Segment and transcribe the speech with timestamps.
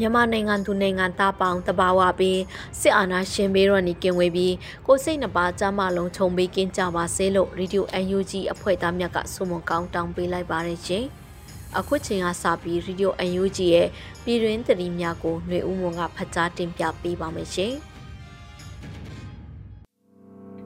[0.00, 2.40] မြန်မာနိုင်ငံသူနိုင်ငံသားပေါင်းတဘာဝပြီး
[2.80, 4.54] စစ်အာဏာရှင်ဘေးရော်နီကင်ဝေးပြီး
[4.86, 11.04] ကိုစိတ်နှပါကြမလုံးခြုံပေးကင်းကြပါစေလို့ရေဒီယို UNG အဖွဲ့သားများကဆုမွန်ကောင်းတောင်းပေးလိုက်ပါတယ်ရှင်။
[11.78, 13.88] အခုချိန်ကစပြီးရေဒီယို UNG ရဲ့
[14.24, 17.72] ပြည်တွင်းသတင်းများကိုຫນွေဦးမွန်ကဖတ်ကြားတင်ပြပေးပါမယ်ရှင်။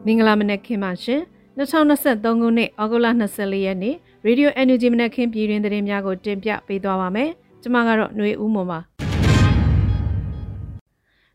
[0.05, 1.23] မင်္ဂလာမနက်ခင်းပါရှင်။
[1.59, 3.95] 2023ခုနှစ်ဩဂုတ်လ24ရက်နေ့
[4.27, 7.31] Radio Energy မနက်ခင်းပြည်တွင်သတင်းများကိုတင်ပြပေးသွားပါမယ်။
[7.63, 8.79] ကျွန်မကတော့ຫນွေဦးမွန်ပါ။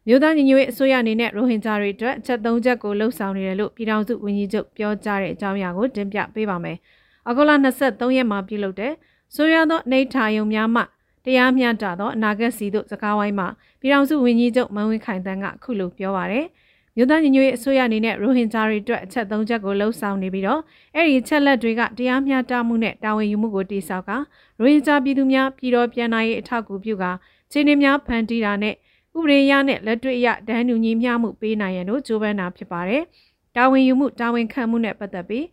[0.07, 6.77] မြို့သားညီညွတ်ရေးအစိုးရအနေနဲ့ရိုဟင်ဂျာတွေအတွက်ချက်၃ချက်ကိုလှုပ်ဆောင်နေတယ်လို့ပြည်ထောင်စုဝန်ကြီးချုပ်ပြောကြားတဲ့အကြောင်းအရာကိုတင်ပြပေးပါမယ်။
[7.29, 8.93] ဩဂုတ်လ23ရက်မှာပြုလုပ်တဲ့
[9.35, 10.81] ဆိုရသောနေထာယုံများမှ
[11.25, 13.47] တရားမျှတသောအနာဂတ်စီတို့စကားဝိုင်းမှာ
[13.81, 16.45] ပြည်ထောင်စုဝန်ကြီးချုပ်မန်ဝင်းခိုင်တန်းကအခုလိုပြောပါရယ်။
[16.97, 20.61] မြို့သားညီညွတ်ရေးအစိုးရအနေနဲ့ရိုဟင်ဂျာတွေအတွက်အချက်၃ချက်ကိုလှုံ့ဆော်နေပြီးတော့
[20.95, 24.11] အဲ့ဒီချက်လက်တွေကတရားမျှတမှုနဲ့တာဝန်ယူမှုကိုတည်ဆောက်က
[24.59, 27.05] ရိုဟင်ဂျာပြည်သူများပြည်တော်ပြန်နိုင်ရေးအထောက်အကူပြုက
[27.51, 28.73] ခြေနေများဖန်တီးတာနဲ့
[29.17, 33.01] ဥပဒေရနဲ့လက်တွေ့ရဒဏ်ညူညီမျှမှုပေးနိုင်ရန်တို့ကြိုးပမ်းတာဖြစ်ပါတယ်။
[33.55, 35.45] တာဝန်ယူမှုတာဝန်ခံမှုနဲ့ပတ်သက်ပြီး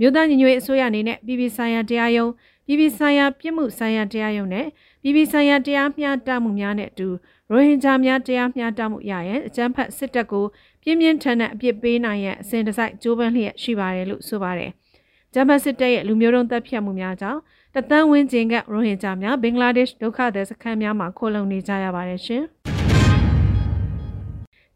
[0.00, 2.30] မြို့သားညီညွတ်ရေးအစိုးရအနေနဲ့ပြည်ပဆိုင်ရာတရားရုံး
[2.66, 4.66] ပြည်ပဆိုင်ရာပြည်မှုဆိုင်ရာတရားရုံးနဲ့
[5.02, 7.08] ပြည်ပဆိုင်ရာတရားမျှတမှုများနဲ့အတူ
[7.50, 10.46] ရိုဟင်ဂျာများတရားမျှတမှုရရင်အကြမ်းဖက်စစ်တပ်ကို
[10.82, 14.70] ပြင်းပြင်းထန်ထန်အပြစ်ပေးနိုင်ရန်အစဉ်တစိုက်ကြိုးပမ်းလျက်ရှိပါတယ်လို့ဆိုပါတယ်။
[15.34, 17.40] ဂျမတ်စစ်တပ်ရဲ့လူမျိုးတုံးတပ်ဖြတ်မှုများကြောင့်
[17.74, 22.42] တသန်းဝင်းကျင်ကရိုဟင်ဂျာများဘင်္ဂလားဒေ့ရှ်ဒုက္ခသည်စခန်းများမှာခိုလုံနေကြရပါတယ်ရှင်။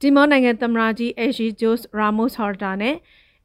[0.01, 2.95] ဒီမောနိုင်ငံသမ္မတကြီးအရှိဂျိုးစ်ရာမို့စ်ဟော်တာနဲ့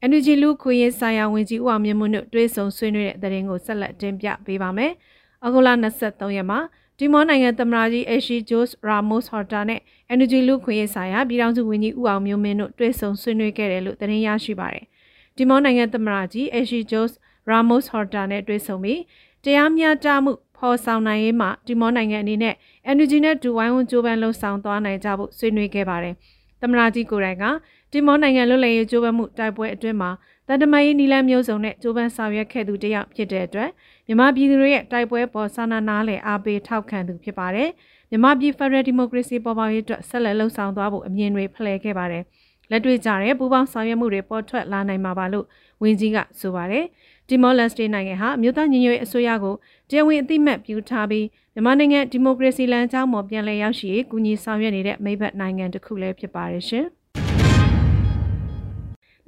[0.06, 4.92] Energy လူခွေရေးဆိုင်ရာဝန်ကြီးဦးအောင်မြင့်မှုတို့တွဲဆုံဆွေးနွေးတဲ့သတင်းကိုဆက်လက်တင်ပြပေးပါမယ်။
[5.44, 5.68] ဩဂုတ်လ
[6.02, 6.58] 23ရက်မှာ
[6.98, 9.80] ဒီမောနိုင်ငံသမ္မတကြီးအရှိဂျိုးစ်ရာမို့စ်ဟော်တာနဲ့
[10.14, 14.84] Energy လူခွေရေးဆိုင်ရာပြည်ထောင်စုဝန်ကြီးဦးအောင်မျိုးမင်းတို့တွေ့ဆုံဆွေးနွေးခဲ့တယ်လို့သတင်းရရှိပါတယ်။
[15.36, 17.14] ဒီမောနိုင်ငံသမ္မတကြီးအရှိဂျိုးစ်
[17.48, 19.00] ရာမို့စ်ဟော်တာနဲ့တွေ့ဆုံပြီး
[19.44, 22.54] တရားမျှတမှုဖော်ဆောင်နိုင်ရေးမှာဒီမောနိုင်ငံအနေနဲ့
[22.92, 26.14] Energy နဲ့ဒူဝိုင်းဝန်းကြိုးပမ်းလှုပ်ဆောင်သွားနိုင်ကြဖို့ဆွေးနွေးခဲ့ပါတယ်။
[26.60, 27.44] သမ္မတကြီးကိုယ်တိုင်က
[27.92, 30.10] ဒီမောနိုင်ငံလွတ်လပ်ရေးကြိုးပမ်းမှုတိုက်ပွဲအတွင်းမှာ
[30.48, 33.70] တန်တမာရေးနီလန်းမျိုးစုံနဲ့ကြိုးပမ်းဆောင်ရွက်ခဲ့သူတယောက်ဖြစ်တဲ့အတွက်
[34.06, 37.68] မြန်မာပြည်သူတွေရဲ့တိုက်ပွဲပေါ်ဆန္ဒနားလည်အားပေးထောက်ခံသူဖြစ်ပါတယ်။
[38.10, 42.22] မြန်မာပြည်ဖက်ဒရယ်ဒီမိုကရေစီပေါ်ပေါက်ရေးအတွက်ဆက်လက်လှုံ့ဆော်သွားဖို့အမြင်တွေဖလှယ်ခဲ့ပါတယ်။
[42.70, 45.46] လက်တွေ့ကြတဲ့ပူးပေါင်းဆောင်ရွက်မှုတွေပေါ်ထွက်လာနိုင်မှာပါလို့
[45.82, 46.84] ဝန်ကြီးကဆိုပါတယ်။
[47.28, 49.54] ဒီမော်လက်စတေနိုင်ငံဟာမြို့သားညီညွတ်ရေးအစိုးရကို
[49.90, 56.86] တရားဝင်အသိမှတ်ပြုထားပြီးမြန်မာနိုင်ငံဒီမိုကရေစီလမ်းကြောင်းပေါ်ပြန်လည်ရောက်ရှိရေးကူညီဆောင်ရွက်နေတဲ့မိဘနိုင်ငံတစ်ခုလည်းဖြစ်ပါတယ်ရှင်။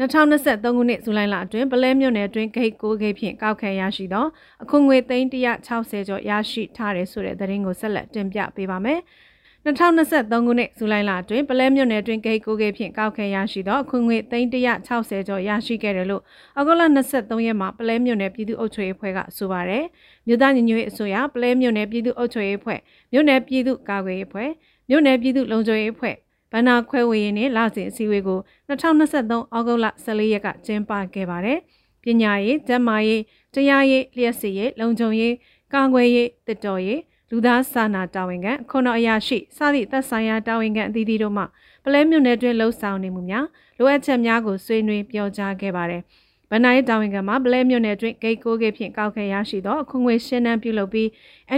[0.01, 4.27] 2023ခုနှစ်ဇူလိုင်လအတွင်းပလဲမြို့နယ်အတွင်းဂိတ်6ဂိတ်ဖြင့်ကောက်ခံရရှိသော
[4.63, 9.01] အခွန်ငွေသိန်း160ကျော်ရရှိထားတယ်ဆိုတဲ့သတင်းကိုဆက်လက်တင်ပြပေးပါမယ်။
[9.65, 16.23] 2023ခုနှစ်ဇူလိုင်လအတွင်းပလဲမြို့နယ်အတွင်းဂိတ်6ဂိတ်ဖြင့်ကောက်ခံရရှိသောအခွန်ငွေသိန်း160ကျော်ရရှိခဲ့တယ်လို့
[16.59, 19.85] အဂုတ်လ23ရက်မှာပလဲမြို့နယ်ပြည်သူ့အုပ်ချုပ်ရေးအဖွဲ့ကဆိုပါတယ်။
[20.27, 22.81] မြို့သားညီညွတ်ရေးအစိုးရပလဲမြို့နယ်ပြည်သူ့အုပ်ချုပ်ရေးအဖွဲ့
[23.13, 24.51] မြို့နယ်ပြည်သူ့ကာကွယ်ရေးအဖွဲ့
[24.89, 26.15] မြို့နယ်ပြည်သူ့လုံခြုံရေးအဖွဲ့
[26.55, 31.59] ဘဏ္ဍာခွဲဝေရေးနဲ့လစဉ်အစည်းအဝေးကို2023ဩဂုတ်လ14ရက်ကကျင်းပခဲ့ပါတယ်။
[32.03, 33.21] ပညာရေး၊ကျန်းမာရေး၊
[33.55, 35.33] တရားရေး၊လျှက်စစ်ရေး၊လုံခြုံရေး၊
[35.73, 37.01] ကာကွယ်ရေး၊တစ်တော်ရေး
[37.31, 41.43] လူသားစာနာတာဝန်ခံခုနအရာရှိစသည့်သက်ဆိုင်ရာတာဝန်ခံအသီးသီးတို့မှ
[41.85, 43.47] ပလဲမြို့နယ်တွင်လှုပ်ဆောင်နေမှုများ
[43.79, 46.03] လိုအပ်ချက်များကိုဆွေးနွေးပြောကြားခဲ့ပါတယ်။
[46.51, 51.09] ဗဏ္ဍာရေးတာဝန်ခံမှပလဲမြို့နယ်တွင်ဂိတ်ကိုဂိတ်ဖြင့်ကောက်ခဲရရှိသောအခုငွေရှင်းနှန်းပြုလုပ်ပြီး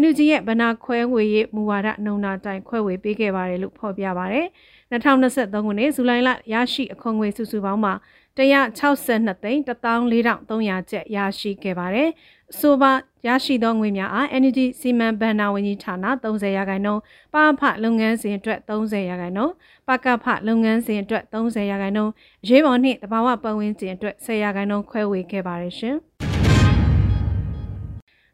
[0.00, 4.46] NUG ရဲ့ဗဏ္ဍာခွဲဝေရေးမူဝါဒနှုံနာတိုင်ခွဲဝေပေးခဲ့ပါတယ်လို့ဖော်ပြပါတယ်။
[4.92, 7.94] 2023ခုနှစ်ဇူလိုင်လရရှိအခွန်ငွေစုစုပေါင်းမှာ
[8.36, 12.08] 162သိန်း14300ကျပ်ရရှိခဲ့ပါတယ်။
[12.52, 12.92] အဆိုပါ
[13.26, 15.94] ရရှိသောငွေများအား Energy စီမံဘဏ္ဍာဝန်ကြီးဌာန
[16.24, 17.00] 30ရာခိုင်နှုန်း၊
[17.60, 19.52] ပဖလုပ်ငန်းစဉ်အတွက်30ရာခိုင်နှုန်း၊
[19.88, 22.12] ပကဖလုပ်ငန်းစဉ်အတွက်30ရာခိုင်နှုန်း၊
[22.48, 25.96] ရေးပေါ်နှင့်တဘာဝပတ်ဝန်းကျင်အတွက်10ရာခိုင်နှုန်းခွဲဝေခဲ့ပါတယ်ရှင်။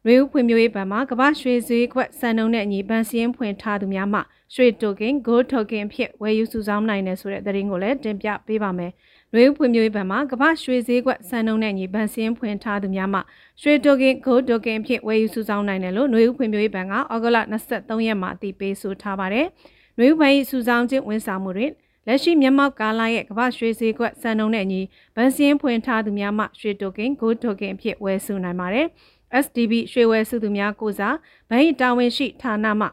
[0.07, 4.21] ရွေဦးဖွံ့ဖြိုးရေးဘဏ်မှာကမ္ဘာရွှေဈေးကွက်စံနှုန်းနဲ့အညီဘဏ်စည်းရင်းဖွင့်ထားသူများမှ
[4.55, 8.93] ရွှေတိုကင် gold token ဖြစ်ဝယ်ယူစုဆောင်းနိုင်တယ်ဆိုတဲ့သတင်းကိုလည်းတင်ပြပေးပါမယ်။
[9.35, 13.21] ရွေဦးဖွံ့ဖြိုးရေးဘဏ်မှာကမ္ဘာရွှေဈေးကွက်စံနှုန်းနဲ့အညီဘဏ်စည်းရင်းဖွင့်ထားသူများမှ
[13.63, 19.47] ရွှေတိုကင် gold token ဖြစ်ဝယ်ယူစုဆောင်းနိုင်တယ်လို့ရွေဦးဖွံ့ဖြိုးရေးဘဏ်ကဩဂုတ်လ23ရက်မှာအတည်ပြုဆိုထားပါတယ်။
[19.99, 21.73] ရွေဦးဘဏ်၏စုဆောင်းခြင်းဝန်ဆောင်မှုတွင်
[22.07, 24.81] လက်ရှိမြန်မာကာလရဲ့ကမ္ဘာရွှေဈေးကွက်စံနှုန်းနဲ့အညီ
[25.15, 28.87] ဗန်စင်းဖွင့်ထားသူများမှရွှေတိုကင် gold token အဖြစ်ဝယ်စုနိုင်ပါတယ်။
[29.45, 31.17] SDB ရွှေဝယ်စုသူများကိုစား
[31.49, 32.89] ဗန်၏တာဝန်ရှိဌာနမှ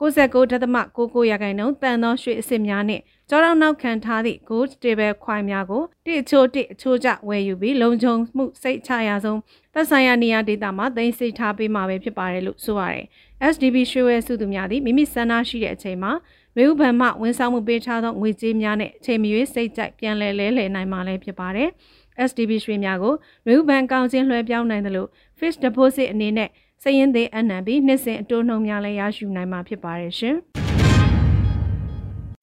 [0.00, 9.40] 69.99ရာခိုင်နှုန်းတန်သောရွှေအစ်စ်များနှင့်ကြောတောင်နောက်ခံထားသည့် gold table ခွိုင်းများကိုတိအချို့တိအချို့ကျဝယ်ယူပြီးလုံခြုံမှုစိတ်ချရဆုံး
[9.74, 13.04] သက်ဆိုင်ရာနေရာဒေသမှာသိမ်းစိတ်ထားပေးမှာပဲဖြစ်ပါတယ်လို့ဆိုရတယ်။
[13.52, 16.12] SDB ရွှေဝယ်စုသူများသည်မိမိဆန္ဒရှိတဲ့အချိန်မှာ
[16.56, 21.68] မေဥဘဏ်မှဝန်ဆောင်မှုပေးထားသောငွေကြေးများနဲ့အချိန်မရွေးစိတ်ကြိုက်ပြန်လည်လဲလှယ်နိုင်မှာလည်းဖြစ်ပါတယ်။
[22.28, 23.14] SDB ရွှေများကို
[23.46, 25.08] မေဥဘဏ်ကောင်ချင်းလွှဲပြောင်းနိုင်တယ်လို့
[25.38, 26.48] fixed deposit အနေနဲ့
[26.82, 30.36] စည်ရင်းသေးအနှံပြီးနှစ်စဉ်အတိုးနှုန်းများလည်းရရှိနိုင်မှာဖြစ်ပါတယ်ရှင်။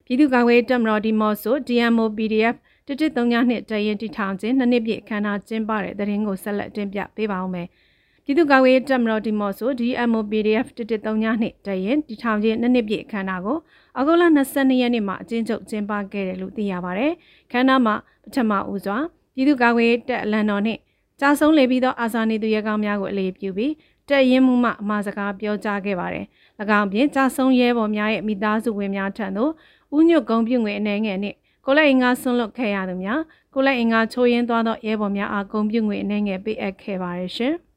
[0.04, 7.68] ပြည်သူ့ကာကွယ်တပ်မတော်ဒီမော့ဆို DMO PDF တစ်တစ်သုံးညနှစ်တရင်တီထောင်ခြင်းနှစ်နှစ်ပြည့်အခမ်းအနားကျင်းပတဲ့တဲ့ရင်ကိုဆက်လက်တင်ပြပေးပါဦးမယ်။
[8.24, 13.58] ပြည်သူ့ကာကွယ်ရေးတပ်မတော်ဒီမော့ဆို DMO PDF 113ညနှစ်တရင်တီထောင်ခြင်းနှစ်နှစ်ပြည့်အခမ်းအနားကို
[13.96, 17.06] အောက်တိုဘာ22ရက်နေ့မှာအကျဉ်းချုပ်ကျင်းပခဲ့တယ်လို့သိရပါဗျ။
[17.52, 17.94] ခမ်းနားမှာ
[18.24, 18.98] ပထမဦးစွာ
[19.34, 20.80] ပြည်သူ့ကာကွယ်ရေးတပ်အလံတော်နှင့်
[21.20, 23.72] ကြာဆုံးလေပြီးသောအာဇာနည်သူရဲကောင်းများကိုအလေးပြုပြီး
[24.08, 26.26] တက်ရင်မှုမှအမှားစကားပြောကြားခဲ့ပါတယ်။၎
[26.78, 29.52] င်းပြင်ကြာဆုံးရဲဘော်များရဲ့မိသားစုဝင်များထံသို့
[29.96, 31.36] ဥညွတ်ကုံပြုငွေအနေငယ်နှင့်
[31.66, 33.20] ကိုလက်အင်္ဂါဆွန့်လွတ်ခဲ့ရသူများ
[33.54, 37.54] ကိုလက်အင်္ဂါချိုးရင်းသွားသောရဲဘော်များအားဂုံပြုငွေအနေငယ်ပေးအပ်ခဲ့ပါတယ်ရှင်။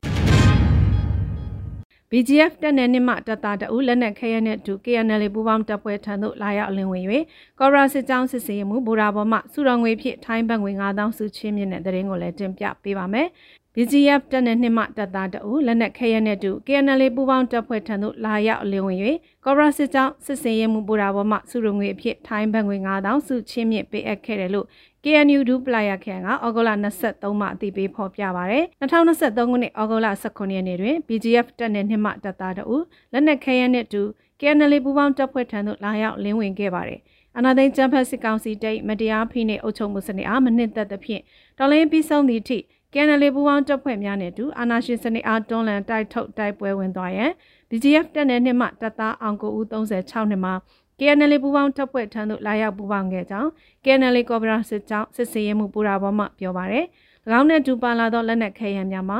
[2.11, 7.05] BGF တပ်နယ်နှင့်မှတပ်သားတအုပ်လက်နက်ခဲယမ်းနဲ့တူ KNL ပူးပေါင်းတပ်ဖွဲ့ထံသို့လာရောက်အလင်းဝင်၍
[7.59, 13.27] ကော်ရာစစ်ကြောင်းစစ်ဆေးမှုဘူရာဘော်မှစုတော်ငွေဖြင့်ထိုင်းဘတ်ငွေ9000စုချင်းမြင့်တဲ့တရင်ကိုလည်းတင်ပြပေးပါမယ်။
[13.75, 18.99] BGF တပ်နယ်နှင့်မှတပ်သားတအုပ်လက်နက်ခဲယမ်းနဲ့တူ KNL ပူးပေါင်းတပ်ဖွဲ့ထံသို့လာရောက်အလင်းဝင်၍
[19.45, 24.67] ကော်ရာစစ်ကြောင်းစစ်ဆေးမှုဘူရာဘော်မှစုတော်ငွေဖြင့်ထိုင်းဘတ်ငွေ9000စုချင်းမြင့်ပေးအပ်ခဲ့တယ်လို့
[25.07, 26.71] KNU ဒူပလာယာခရိုင်ကဩဂုတ်လ
[27.01, 34.01] 23မှအသိပေးဖော်ပြပါရယ်2023ခုနှစ်ဩဂုတ်လ19ရက်နေ့တွင် BGF တပ်နယ်နှင့်မှတပ်သားတို့လက်နက်ခဲယမ်းနှင့်တူ
[34.39, 36.99] KNL ပူးပေါင်းတပ်ဖွဲ့ထံသို့လာရောက်လင်းဝင်ခဲ့ပါတယ်
[37.37, 41.21] အနာသိန်းကျန်းဖက်စစ်ကောင်စီတိတ်မတရားဖိနှိပ်အုပ်ချုပ်မှုစနစ်အားမနစ်သက်သဖြင့်
[41.57, 42.57] တော်လိုင်းပြီးဆုံးသည့်အထိ
[42.93, 47.31] KNL ပူးပေါင်းတပ်ဖွဲ့များနဲ့အတူအာဏာရှင်စနစ်အားတွန်းလှန်တိုက်ထုတ်တိုက်ပွဲဝင်သွားရန်
[47.69, 50.53] BGF တပ်နယ်နှင့်မှတပ်သားအောင်ကိုဦး36နှစ်မှာ
[50.99, 53.49] KNL ပူပေါင်းတပ်ဖွဲ့ထံသို့လာရောက်ပူးပေါင်းခဲ့ကြောင်း
[53.83, 56.85] KNL ကော်ပိုရာစစ်ကြောင်းစစ်ဆေးရေးမှုပူရာဘောမှပြောပါရယ်၎
[57.39, 59.19] င်းနဲ့တူပါလာသောလက်နက်ခဲယမ်းများမှာ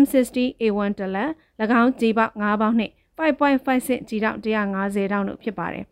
[0.00, 1.30] M60A1 တလက်၎
[1.80, 5.84] င်းကြီးပေါက်9ပေါက်နှင့်5.5ဆင့်ကြီးတောက်150တောင်းတို့ဖြစ်ပါတယ်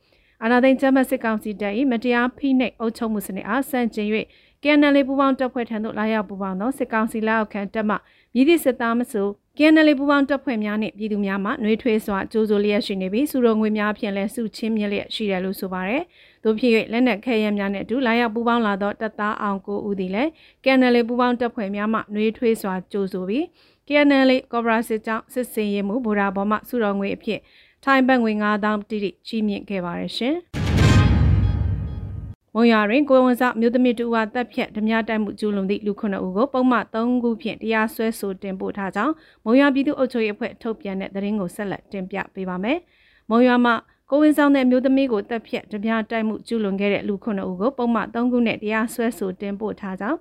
[0.42, 4.08] အာနာသိန်းကျမစစ်ကောင်စီတပ်၏မတရားဖိနှိပ်အုပ်ချုပ်မှုစနစ်အားဆန့်ကျင်၍
[4.62, 7.96] KNL ပူပေါင်းတပ်ဖွဲ့ထံသို့လာရောက်ပူပေါင်းသောစစ်ကောင်စီလက်အောက်ခံတပ်မှ
[8.34, 9.28] မြည်သည့်စစ်သားမဆို
[9.58, 16.02] KNL ပူပေါင်းတပ်ဖွဲ့များနှင့်ပြည်သူများမှနှွေးထွေးစွာကြိုးစိုးလျက်ရှိနေပြီးစုရုံငွေများဖြင့်လည်းစုချင်းမြက်လျက်ရှိတယ်လို့ဆိုပါရယ်။
[16.44, 20.30] သို့ဖြစ်၍လက်နက်ခဲယမ်းများနှင့်အတူလာရောက်ပူပေါင်းလာသောတပ်သားအောင်ကိုဦးသည်လည်း
[20.64, 23.44] KNL ပူပေါင်းတပ်ဖွဲ့များမှနှွေးထွေးစွာကြိုးစိုးပြီး
[23.88, 27.40] KNL ကော်ပိုရာစစ်ကြောင်းစစ်စင်ရေးမှုဗိုလ်ရာဘော်မှစုတော်ငွေအဖြစ်
[27.84, 30.36] ထိုင်းဘတ်ငွေ9000တိတိချီးမြှင့်ခဲ့ပါရရှင်။
[32.58, 39.12] မုံရွာတွင်ကိုဝန်ဆောင်မြို့သမီးတူဝါတပ်ဖြတ်ဓမြတိုက်မှုကျူးလွန်သည့်လူခုနှစ်ဦးကိုပုံမှန်3ခုဖြင့်တရားစွဲဆိုတင်ပို့ထားကြောင်း
[39.44, 42.78] မုံရွာပြည်သူ့အုပ်ချုပ်ရေးအဖွဲ့ထုတ်ပြန်တဲ့သတင်းကိုဆက်လက်တင်ပြပေးပါမယ်။
[43.30, 43.74] မုံရွာမှာ
[44.10, 50.18] ကိုဝင်ဆောင်တဲ့မြို့သမီးကိုတပ်ဖြတ်ဓမြတိုက်မှုကျူးလွန်ခဲ့တဲ့လူခုနှစ်ဦးကိုပုံမှန်3ခုနဲ့တရားစွဲဆိုတင်ပို့ထားကြောင်း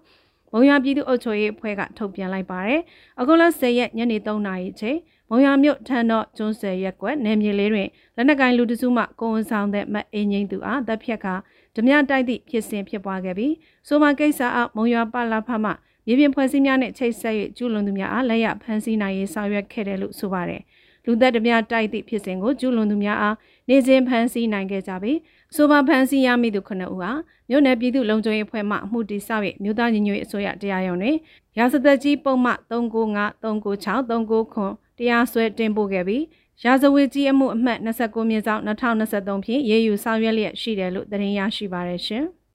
[0.51, 2.81] မုံရွာပြည်သူ့အုပ်ချုပ်ရေးအဖွဲ့ကထုတ်ပြန်လိုက်ပါတယ်။
[3.19, 4.97] အခုလ10ရက်ညနေ3နာရီချိန်
[5.29, 11.27] မုံရွာမြို့ထန်တော့ကျွန်းဆယ်ရက်ကွက်နယ်မြေလေးတွင်လက်နက်ကိုင်လူတစုမှကိုဝန်ဆောင်တဲ့မအင်းငိမ့်သူအားတပ်ဖြတ်က
[11.75, 13.53] ဓမြတိုက်သည့်ဖြစ်စဉ်ဖြစ်ပွားခဲ့ပြီး
[13.87, 15.71] ဆိုမာကိစ္စအမုံရွာပလာဖမှ
[16.05, 20.61] မြေပြင်ဖွဲ့စည်းများနဲ့ချိတ်ဆက်၍ကျူးလွန်သူများအားလက်ရဖမ်းဆီးနိုင်ရေးဆောင်ရွက်ခဲ့တယ်လို့ဆိုပါတယ်
[21.05, 23.35] လူသက်ဓမြတိုက်သည့်ဖြစ်စဉ်ကိုကျူးလွန်သူများအား
[23.69, 25.17] နေစဉ်ဖမ်းဆီးနိုင်ခဲ့ကြပြီး
[25.55, 27.11] ဆိုပါဖမ်းဆီးရမိသူ9ဦးဟာ
[27.49, 31.17] မြို့နယ်ပြည်သူ့လုံခြုံရေးအဖွဲ့မှအမှုတည်ဆောက်၍မြို့သားညီညွတ်ရေးအစိုးရတရားရုံးတွင်
[31.57, 36.23] ရာဇသက်ကြီးပုံမှ395 396 399 တရားစွဲတင်ပို့ခဲ့ပြီး
[36.63, 42.25] ရာဇဝတ်ကြီးအမှုအမှတ်29မြင်းဆောင်2023ဖြင့်ရေးယူဆောင်ရွက်လျက်ရှိတယ်လို့သတင်းရရှိပါရရှင်။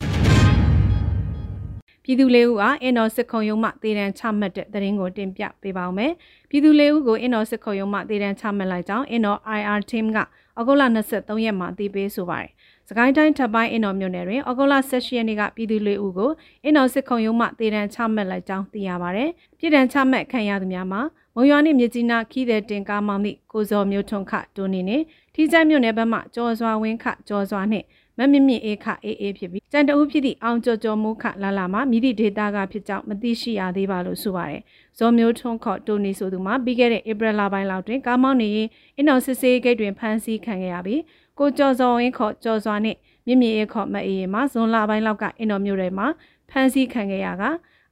[2.05, 6.13] ပြည်သူလေးဦးအားအင်တော်စစ်ခုံရုံးမှတည်တံချမှတ်တဲ့သတင်းကိုတင်ပြပေးပါောင်းမယ်။
[6.51, 10.19] ပြည်သူလေးဦးကိုအင်တော်စစ်ခုံရုံးမှတည်တံချမှတ်လိုက်ကြောင်းအင်တော် IR team က
[10.59, 12.51] အဂုတ်လ23ရက်မှာတည်ပေးဆိုပါတယ်။
[12.89, 16.31] စကိုင်းတိုင်းထပ်ပိုင်းအင်တော်မြို့နယ်တွင်အဂုတ်လ16ရက်နေ့ကပြည်သူလေးဦးကို
[16.65, 21.01] အင်တော်စစ်ခုံရုံးမှတည်တံချမှတ်လိုက်ကြောင်းသိရပါတယ်။ပြည်တံချမှတ်ခံရသူများမှာ
[21.35, 27.87] မုံရွာနှင့်မြကြီးနားခီးတဲ့တင်ကားမောင်းသည့်ကိုစော်မျိုးထွန်းခဒိုနီနှင့်ထီးကျိုင်းမြို့နယ်ဘက်မှကျော်စွာဝင်းခကျော်စွာနှင့်
[28.19, 34.63] မမမြင့်မြင့်အေးခအေးအေးဖြစ်ပြီးကြံတဦးဖြစ်သည့်အောင်ကျော်ကျော်မိုးခလာလာမှာမိသည့်ဒေတာကဖြစ်ကြောင်းမသိရှိရသေးပါလို့ဆိုပါတယ်။
[34.99, 41.03] ဇော်မျိုးထွန်းခေါ်တိုနီဆိုသူမှာပြီးခဲ့တဲ့ဧပြီလပိုင်းလောက်တွင်ကားမောင်းနေရင်အင်တော်စစ်စေးဂိတ်တွင်ဖမ်းဆီးခံခဲ့ရပြီး
[41.39, 46.07] ကိုကျော်စောဝင်းခေါ်ကျော်စွာနှင့်မြင့်မြင့်အေးခေါ်မအေးမှာဇွန်လပိုင်းလောက်ကအင်တော်မျိုးတွေမှာ
[46.51, 47.45] ဖမ်းဆီးခံခဲ့ရက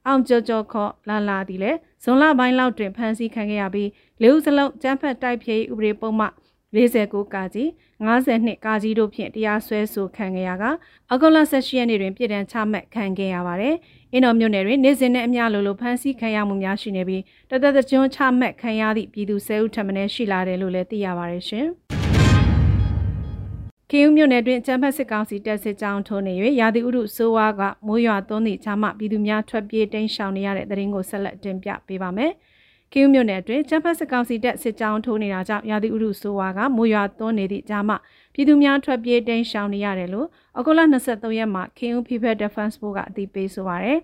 [0.09, 1.71] အောင်ကျော်ကျော်ခေါ်လာလာဒီလေ
[2.03, 3.89] ဇွန်လပိုင်းလောက်တွင်ဖမ်းဆီးခံခဲ့ရပြီး
[4.21, 6.33] လေဦးစလုံးကျန်းဖက်တိုက်ဖြည့်ဥပဒေပုံမှန်
[6.75, 7.67] 49ကာကြီး
[8.05, 10.63] 52ကာကြီးတို့ဖြင့်တရားစွဲဆိုခံခဲ့ရက
[11.11, 13.75] အဂုလ16ရက်နေ့တွင်ပြည်တံချမှတ်ခံခဲ့ရပါတယ်။
[14.13, 21.67] အင်းတော်မြို့နယ်တွင်နေစဉ်နဲ့အမျှလိုလိုဖမ်းဆီးခံရမှုများရှိနေပြီးတသက်တကျွန်းချမှတ်ခံရသည့်ပြည်သူ၁၀ဦးထပ်မံရှိလာတယ်လို့လည်းသိရပါတယ်ရှင်။
[23.91, 32.31] ခေဦးမြို့နယ်တွင်ကျန်းဖက်စစ်ကောင်စီတပ်စစ်ကြောင်းထိုးနေ၍ရာသီဥတုဆိုးဝါးကမိုးရွာသွန်းသည့်ချမှပြည်သူများထွက်ပြေးတိမ်းရှောင်နေရတဲ့တရင်ကိုဆက်လက်တင်ပြပေးပါမယ်။
[32.93, 37.97] ကင်းမြို့နယ်အတွင်းကျန်းဖက်စကောင်စီတပ်စစ်ကြောင်းထိုးနေတာကြောင့်ရာသီဥတုဆိုးဝါးကမိုးရွာသွန်းနေသည့်ကြားမှာ
[38.33, 40.27] ပြည်သူများထွက်ပြေးတိမ်းရှောင်နေရတယ်လို့
[40.57, 40.79] အကုလ
[41.09, 43.99] 23ရက်မှာကင်းဦး People Defense Force ကအသိပေးဆိုပါရယ်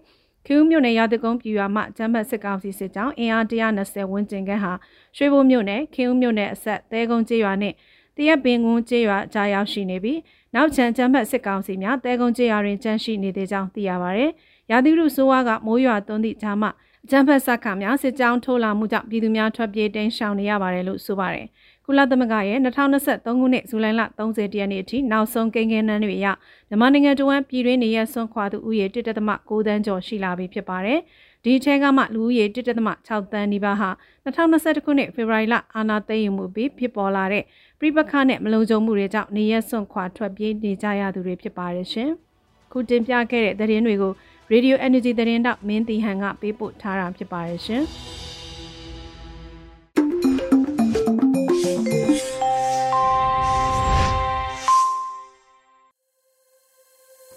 [0.47, 4.73] ကင်းမြို့နယ်ရာသကုန်းပြည်ရွာမှကျန်းဖက်စစ်ကောင်စီစစ်ကြောင်းအင်အား120ဝန်းကျင်ခန့်ဟာ
[5.17, 7.73] ရွှေဘိုမြို့နယ်ကင်းမြို့နယ်အဆက်သဲကုန်းကျေးရွာနဲ့
[8.17, 10.19] တရက်ပင်ကုန်းကျေးရွာကြားရောက်ရှိနေပြီး
[10.55, 14.31] နောက်ချန်ကျန်းဖက်စစ်ကောင်စီများသဲကုန်းကျေးရွာတွင်ကျန်းရှိနေသေးကြောင်းသိရပါရယ်
[14.71, 16.71] ရာသီဥတုဆိုးဝါးကမိုးရွာသွန်းသည့်ကြားမှာ
[17.05, 21.45] အကြမ်းဖက်ဆက်ခါများစစ်ကြောင်းထိုးလာမှုကြောင့်ပြည်သူများထွက်ပြေးတိမ်းရှောင်နေရပါတယ်လို့ဆိုပါတယ်။
[21.85, 26.27] ကုလသမဂ္ဂရဲ့2023ခုနှစ်ဇူလိုင်လ30ရက်နေ့အထိနောက်ဆုံးကိန်းဂဏန်းတွေအရ
[26.69, 30.99] မြန်မာနိုင်ငံတဝန်းပြည်တွင်းနေရဆွန့်ခွာသူဦးရေ1.6တန်းကျော်ရှိလာပြီဖြစ်ပါတယ်။
[31.43, 33.89] ဒီထဲကမှလူဦးရေ1.6တန်းနီးပါးဟာ
[34.25, 37.43] 2021ခုနှစ်ဖေဖော်ဝါရီလအာဏာသိမ်းယူမှုပြီးဖြစ်ပေါ်လာတဲ့
[37.79, 42.09] ပြိပခနဲ့မလုံခြုံမှုတွေကြောင့်နေရဆွန့်ခွာထွက်ပြေးနေကြရသူတွေဖြစ်ပါတယ်ရှင်။
[42.71, 44.13] ခုတင်ပြခဲ့တဲ့သတင်းတွေကို
[44.53, 47.83] Radio Energy သတင်းတောက်မင်းတီဟန်ကပေးပို့ထားတာဖြစ်ပါတယ်ရှင်။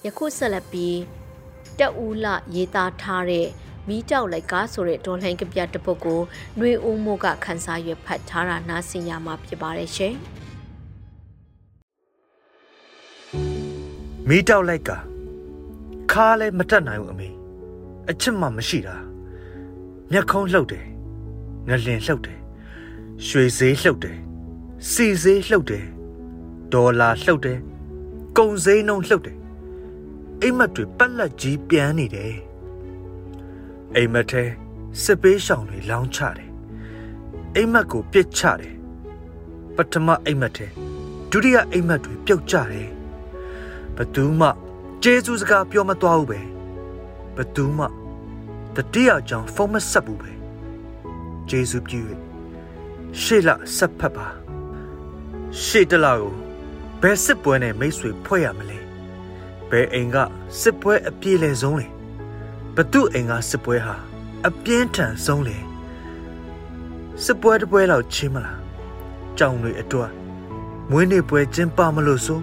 [0.06, 0.98] ယခုဆက်လက်ပြီး
[1.78, 3.46] တက်ဦးလရေးသားထားတဲ့
[3.88, 6.20] မီးကြောက်လိုက်ကားဆိုတဲ့ဒေါ်လှိုင်းကပြတပုတ်ကို
[6.58, 10.14] နှွေဦးမို့ကခန်းစားရွက်ဖတ်ထားတာနားဆင်ရမှာဖြစ်ပါတယ်ရှင်
[14.28, 14.90] မီးတောက်လိုက်က
[16.12, 17.28] ခါလဲမတက်နိုင်ဘူးအမေ
[18.10, 18.96] အချစ်မှမရှိတာ
[20.12, 20.86] မျက်ခုံးလှုပ်တယ်
[21.68, 22.38] ငလင်လှုပ်တယ်
[23.26, 24.18] ရွှေဈေးလှုပ်တယ်
[24.90, 25.84] စီဈေးလှုပ်တယ်
[26.72, 27.58] ဒေါ်လာလှုပ်တယ်
[28.38, 29.36] ကုန်ဈေးနှုန်းလှုပ်တယ်
[30.42, 32.47] အိမ်မက်တွေပက်လက်ကြီးပြန်နေတယ်
[33.96, 34.44] အိမ်မက်ထဲ
[35.02, 36.50] စစ်ပေးရှောင်တွေလောင်းချတယ်
[37.54, 38.74] အိမ်မက်ကိုပြစ်ချတယ်
[39.76, 40.66] ပထမအိမ်မက်ထဲ
[41.30, 42.88] ဒုတိယအိမ်မက်တွေပြုတ်ကြတယ်
[43.96, 44.48] ဘသူမှ
[45.02, 46.40] ကျေးဇူးစကားပြောမသွားဘူးပဲ
[47.36, 47.86] ဘသူမှ
[48.76, 50.30] တတိယကြောင့်ဖုန်းမဆက်ဘူးပဲ
[51.48, 52.00] ကျေးဇူးပြု၍
[53.20, 54.26] ရှေ့လဆက်ဖက်ပါ
[55.64, 56.34] ရှေ့တလာကို
[57.00, 58.78] ဘယ်စစ်ပွဲနဲ့မိတ်ဆွေဖွဲ့ရမလဲ
[59.70, 60.16] ဘယ်အိမ်က
[60.60, 61.97] စစ်ပွဲအပြေလည်ဆုံးလဲ
[62.80, 63.94] ဘသူအိမ်ကစစ်ပွဲဟာ
[64.48, 65.58] အပြင်းထန်ဆုံးလဲ
[67.24, 68.58] စစ်ပွဲတစ်ပွဲတော့ချင်းမလား
[69.38, 70.10] ကြောင်တွေအတွက်
[70.90, 72.40] မွေးနေ့ပွဲကျင်းပမလို့ဆို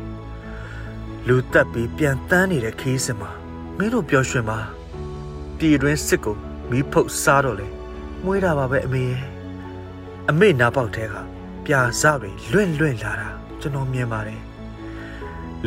[1.27, 3.31] လူတက်ပြီးပြန်တန်းနေတဲ့ခီးစင်မှာ
[3.77, 4.59] မင်းတို့ပျော်ရွှင်ပါ
[5.57, 6.37] ပြည်တွင်းစစ်ကို
[6.69, 7.67] မီးဖုတ်စားတော့လေ
[8.23, 9.23] မွေးတာပါပဲအမေရဲ့
[10.29, 11.15] အမေနာပေါက်ထဲက
[11.65, 13.29] ပြာစတွေလွင့်လွင့်လာတာ
[13.61, 14.41] ကျွန်တော်မြင်ပါတယ်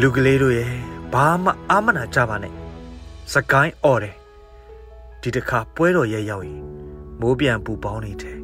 [0.00, 0.72] လူကလေးတို့ရဲ့
[1.12, 2.54] ဘာမှအာမနာကြပါနဲ့
[3.32, 4.16] စကိုင်းអော်တယ်
[5.22, 6.62] ဒီတစ်ခါပွဲတော်ရဲ့ရောက်ရင်
[7.20, 8.38] မိုးပြန်ပူပေါင်းနေတယ်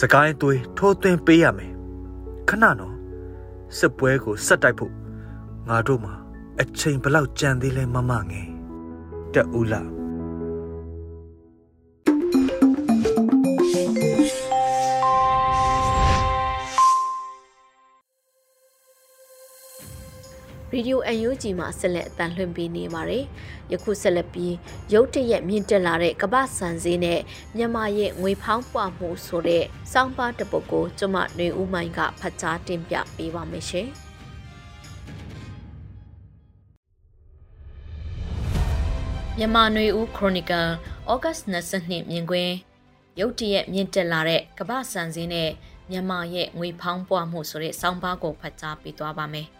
[0.00, 1.72] စကိုင်းသွေးထိုးသွင်းပေးရမယ်
[2.48, 2.96] ခဏနော်
[3.76, 4.92] စစ်ပွဲကိုဆက်တိုက်ဖို့
[5.68, 6.14] ငါတို့မှာ
[6.60, 8.48] အချိန်ဘလောက်ကြံသေးလဲမမငယ်
[9.34, 9.82] တက်ဦးလာ
[20.72, 23.24] ရေဒီယို UNG မှာဆက်လက်အတန်လှည့်ပေးနေပါတယ်။
[23.72, 24.54] ယခုဆက်လက်ပြီး
[24.92, 27.20] ရုတ်တရက်မြင့်တက်လာတဲ့ကမ္ဘာစံစည်းနဲ့
[27.56, 33.88] မြန်မာရဲ့ငွေဖောင်းပွားမှုဆိုတဲ့စောင်းပါတပုတ်ကိုကျမຫນွေဦးမိုင်းကဖတ်ကြားတင်ပြပေးပါမယ်ရှင်။
[39.36, 40.68] မြန်မာနွေဦးခရိုနီကယ်
[41.10, 42.54] ဩဂတ်စ်22မြင်ကွင်း
[43.20, 45.50] ရုတ်တရက်မြင့်တက်လာတဲ့ကမ္ဘာစံစင်းနဲ့
[45.90, 49.48] မြန်မာရဲ့ငွေဖောင်းပွားမှုဆိုတဲ့စောင်းပါးကိုဖတ်ကြားပေးသွားပါမယ်။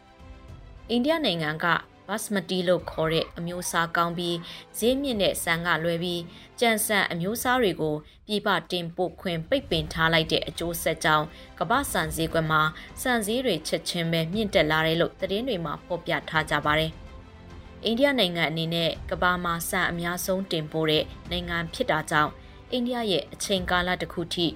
[0.93, 1.67] အိန္ဒိယနိုင်ငံက
[2.09, 4.37] ဘတ်စမတီလို့ခေါ်တဲ့အမျိုးအစားကောင်းပြီး
[4.79, 6.23] ဈေးမြင့်တဲ့ဆန်ကလွယ်ပြီး
[6.61, 7.95] ကြံဆန်အမျိုးအစားတွေကို
[8.27, 11.27] ပြည်ပတင်ပို့ခွင့်ပိတ်ပင်ထားလိုက်တဲ့အကျိုးဆက်ကြောင့်
[11.59, 12.63] ကမ္ဘာစံစည်းကွက်မှာ
[13.03, 16.91] စံစည်းတွေချက်ချင်းပဲမြင့်တက်လာတယ်လို့သတင်းတွေမှာဖော်ပြထားကြပါတယ်။
[17.85, 22.31] အိန္ဒိယနိုင်ငံအနေနဲ့ကမ္ဘာမှာဆန်အများဆုံးတင်ပို့တဲ့နိုင်ငံဖြစ်တာကြောင့်
[22.73, 24.47] အိန္ဒိယရဲ့အချိန်ကာလတစ်ခုထိ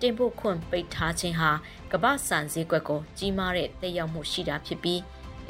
[0.00, 1.50] တင်ပို့ခွင့်ပိတ်ထားခြင်းဟာ
[1.92, 5.00] ကမ္ဘာဆန်ဈေးကွက်ကိုကြီးမားတဲ့သက်ရောက်မှုရှိတာဖြစ်ပြီး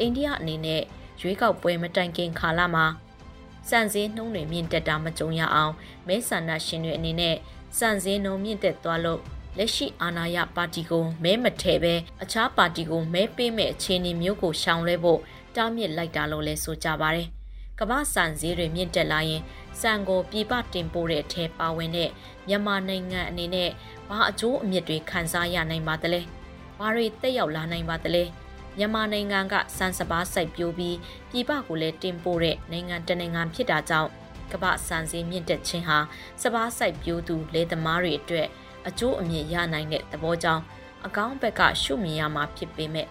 [0.00, 0.82] အိန္ဒိယအနေနဲ့
[1.20, 2.86] ရွေးကောက်ပွဲမတိုင်ခင်ခါလာမှာ
[3.68, 5.72] စံစည်းနှုံးတွေမြင့်တက်တာမကြုံရအောင်
[6.06, 7.36] မဲဆန္ဒရှင်တွေအနေနဲ့
[7.78, 9.20] စံစည်းနှုံးမြင့်တက်သွားလို့
[9.58, 15.20] လက်ရှိအာဏာရပါတီကိုမဲမထဲပဲအခြားပါတီကိုမဲပေးမဲ့အခြေအနေမျိုးကိုရှောင်လွှဲဖို့
[15.56, 17.28] တားမြစ်လိုက်တာလို့လည်းဆိုကြပါတယ်။
[17.78, 19.42] ကမ္ဘာစံစည်းတွေမြင့်တက်လာရင်
[19.80, 22.10] စံကိုပြည်ပတင်ပို့တဲ့အထက်ပါဝင်တဲ့
[22.48, 23.70] မြန်မာနိုင်ငံအနေနဲ့
[24.08, 26.20] ဘာအကျိုးအမြစ်တွေခံစားရနိုင်ပါသလဲ။
[26.78, 28.24] ဘာတွေတက်ရောက်လာနိုင်ပါသလဲ။
[28.78, 30.96] မြန်မာနိုင်ငံကစံစပါးစိုက်ပျိုးပြီး
[31.30, 34.10] ပြည်ပကိုလည်းတင်ပို့တဲ့နိုင်ငံတနိုင်ငံဖြစ်တာကြောင့်
[34.52, 35.98] ကမ္ဘာစံစည်းမြင့်တက်ခြင်းဟာ
[36.42, 38.48] စပါးစိုက်ပျိုးသူလယ်သမားတွေအတွက်
[38.88, 40.62] အကျိုးအမြင့်ရနိုင်တဲ့သဘောကြောင့်
[41.06, 43.08] အကောင့်ဘက်ကရှုမြင်ရမှာဖြစ်ပေမဲ့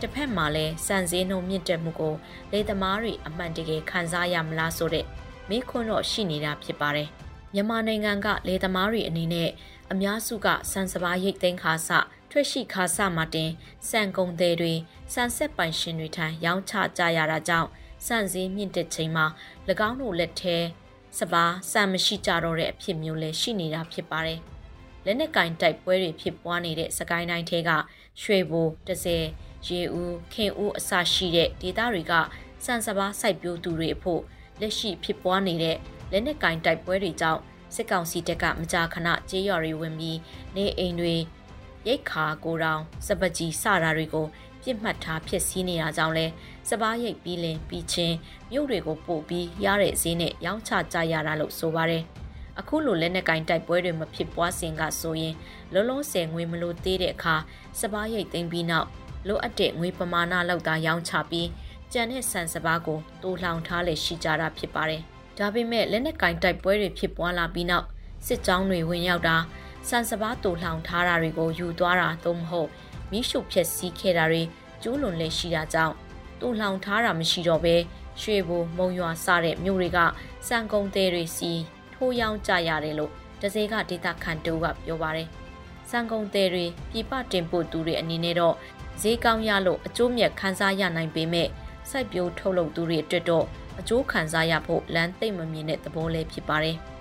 [0.00, 2.14] တစ်ဖက်မှာလည်းစံစည်းနှုံမြင့်တက်မှုကို
[2.52, 5.06] လေသမားတွေအမှန်တကယ်ခံစားရမလားဆိုတဲ့
[5.48, 7.08] မိခွန်းတော့ရှိနေတာဖြစ်ပါတယ်။
[7.54, 9.50] မြန်မာနိုင်ငံကလေသမားတွေအနေနဲ့
[9.92, 11.90] အများစုကစံစပါးရိတ်သိမ်းခါစ
[12.36, 13.50] ထွက်ရှိခါစမှာတင်
[13.88, 14.74] စံကုန်သေးတွေ
[15.14, 17.68] စံဆက်ပိုင်ရှင်တွေထံရောင်းချကြရတာကြောင့်
[18.06, 19.26] စံစည်းမြင့်တက်ချိန်မှာ၎
[19.88, 20.56] င်းတို့လက်ထဲ
[21.18, 24.40] စပါးစံမရှိကြတော့တဲ့အဖြစ်မျိုးလည်းရှိနေတာဖြစ်ပါတယ်။
[25.04, 27.70] လက်နက်ကင်တိုက်ပွဲတွေဖြစ်ပွားနေတဲ့စကိုင်းတိုင်းထဲက
[28.22, 29.18] ရွှေဘိုတစဲ
[29.66, 32.12] ရေဦးခင်ဦးအစရှိတဲ့ဒေသတွေက
[32.64, 34.22] စံစပါးစိုက်ပျိုးသူတွေအဖို့
[34.60, 35.76] လက်ရှိဖြစ်ပွားနေတဲ့
[36.12, 37.40] လက်နက်ကင်တိုက်ပွဲတွေကြောင့်
[37.74, 40.18] စစ်ကောင်စီတပ်ကမကြာခဏကြေးရွာတွေဝင်ပြီး
[40.56, 41.16] နေအိမ်တွေ
[41.86, 44.26] ရိတ်ခါကိုတောင်စပကြီးစတာတွေကို
[44.62, 46.26] ပြစ်မှတ်ထားဖြစ်စည်းနေတာကြောင့်လဲ
[46.68, 48.16] စပားရိတ်ပြီးလင်ပြီးချင်း
[48.50, 52.02] မြို့တွေကိုပို့ပြီးရတဲ့ဈေးနဲ့ရောင်းချကြရတာလို့ဆိုပါတယ်။
[52.60, 55.34] အခုလိုလက်နက်ကင်တိုက်ပွဲတွေမဖြစ်ပွားစဉ်ကဆိုရင်
[55.72, 57.36] လုံးလုံးဆယ်ငွေမလို့သေးတဲ့အခါ
[57.80, 58.88] စပားရိတ်သိမ်းပြီးနောက်
[59.28, 61.48] လိုအပ်တဲ့ငွေပမာဏလောက်သာရောင်းချပြီး
[61.92, 65.02] ကြံတဲ့ဆန်စပားကိုတိုးလှောင်ထားလေရှိကြတာဖြစ်ပါတယ်။
[65.38, 67.86] ဒါပေမဲ့လက်နက်ကင်တိုက်ပွဲတွေဖြစ်ပွားလာပြီးနောက်
[68.26, 69.36] စစ်ကြောင်းတွေဝင်ရောက်တာ
[69.88, 72.68] ဆန်စပားတိုးလှောင်ထားတာတွေကိုယူသွားတာသို့မဟုတ်
[73.10, 74.42] မိရှုဖျက်ဆီးခဲ့တာတွေ
[74.82, 75.94] ကျူးလွန်လေရှိတာကြောင့်
[76.40, 77.76] တိုးလှောင်ထားတာမရှိတော့ဘဲ
[78.20, 79.98] ရွှေဘိုမုံရွာစတဲ့မြို့တွေက
[80.48, 81.52] စံကုန်သေးတွေစီ
[81.94, 83.12] ထိုးရောင်းကြရတယ်လို့
[83.42, 85.28] တစေကဒေတာခန်တိုးကပြောပါတယ်။
[85.90, 88.54] စံကုန်သေးတွေပြပတင်ပို့သူတွေအနေနဲ့တော့
[89.00, 91.48] ဈေးကောင်းရလို့အကျိုးမြတ်ခံစားရနိုင်ပေမဲ့
[91.90, 93.46] စိုက်ပျိုးထုတ်လုပ်သူတွေအတွက်တော့
[93.80, 96.78] အကျိုးခံစားရဖို့လမ်းသိမ့်မမြင်တဲ့သဘောလည်းဖြစ်ပါတယ်။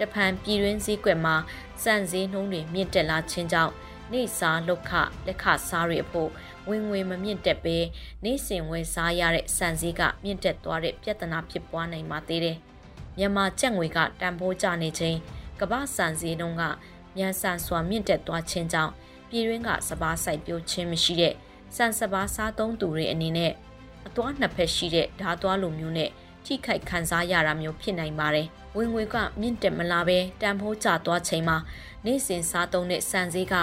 [0.00, 1.36] တဖန်ပြည်တွင်းစည်းကွက်မှာ
[1.82, 3.72] စံစည်းနှုံးတွေမြင့်တက်လာခြင်းကြောင့်
[4.12, 4.90] နေစားလုခ
[5.26, 6.30] လက်ခစားတွေအဖို့
[6.68, 7.76] ဝင်ငွေမမြင့်တက်ပဲ
[8.24, 12.56] နေစဉ်ဝယ်စားရတဲ့စံစည်းကမြင့်တက်သွားတဲ့ပြဿနာဖြစ်ပွားနိုင်ပါသေးတယ်။
[13.18, 15.18] မြန်မာကျပ်ငွေကတန်ဖိုးကျနေခြင်း
[15.60, 16.62] ကမ္ဘာစံစည်းနှုန်းက
[17.16, 18.92] မြန်ဆန်စွာမြင့်တက်သွားခြင်းကြောင့်
[19.28, 21.34] ပြည်တွင်းကစပားစိုက်ပျိုးခြင်းမရှိတဲ့
[21.76, 23.52] စံစပားစားသုံးသူတွေအနေနဲ့
[24.06, 26.10] အသွားနှစ်ဖက်ရှိတဲ့ဓာတ်သွားလိုမျိုးနဲ့
[26.44, 31.56] ထိခိုက်ခံစားရတာမျိုးဖြစ်နိုင်ပါတယ်။ ဝင်ငွေကမြင့်တက်မလာပဲတန်ဖိုးကျသွားချိန်မှာ
[32.04, 33.54] နေ့စဉ်စားသုံးတဲ့စံစည်းက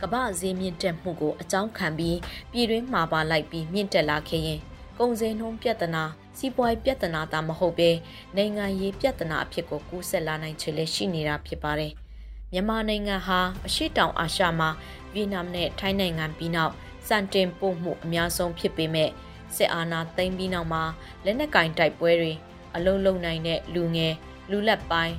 [0.00, 2.18] ကမ္ဘာဈေးမြင့်တက်မှုကိုအကြောင်းခံပြီး
[2.52, 4.60] ပြည်တွင်းမှာပါလိုက်ပြီးမြင့်တက်လာခဲ့ရင်
[4.98, 6.04] ကုန်စည်နှုန်းပြဿနာ
[6.38, 7.90] စီးပွားရေးပြဿနာသာမဟုတ်ဘဲ
[8.36, 11.92] နိုင်ငံရေးပြဿနာအဖြစ်ကိုကူးဆက်လာနိုင်ချေလည်းရှိနေတာဖြစ်ပါတယ်။
[12.52, 14.70] မြန်မာနိုင်ငံဟာအရှိတောင်အာရှမှာ
[15.12, 16.74] ဗီယက်နမ်နဲ့ထိုင်းနိုင်ငံပြီးနောက်
[17.08, 19.10] စံတင်ပို့မှုအများဆုံးဖြစ်ပေမဲ့
[19.56, 20.82] စစ်အာဏာသိမ်းပြီးနောက်မှာ
[21.24, 22.32] လက်နက်ကင်တိုက်ပွဲတွေ
[22.74, 24.14] အလုံးလုံးနိုင်တဲ့လူငယ်
[24.50, 25.16] လူလက်ပိုင်း